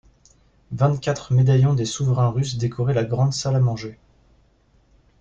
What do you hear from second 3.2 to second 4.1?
salle-à-manger.